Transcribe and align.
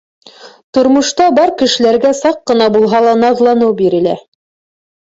Тормошта 0.77 1.27
бар 1.41 1.53
кешеләргә 1.59 2.15
саҡ 2.23 2.43
ҡына 2.53 2.73
булһа 2.79 3.05
ла 3.09 3.17
наҙланыу 3.27 3.79
бирелә. 3.85 4.19